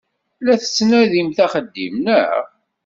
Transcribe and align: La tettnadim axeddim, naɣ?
La 0.45 0.55
tettnadim 0.61 1.29
axeddim, 1.45 1.95
naɣ? 2.05 2.39